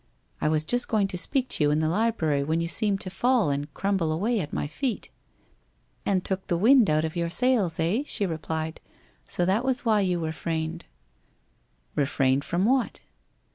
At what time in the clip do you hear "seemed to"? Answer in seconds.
2.67-3.11